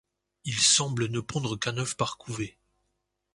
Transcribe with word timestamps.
Il 0.45 0.57
semble 0.57 1.09
ne 1.09 1.19
pondre 1.19 1.57
qu’un 1.59 1.77
œuf 1.77 1.95
par 1.95 2.17
couvée. 2.17 2.57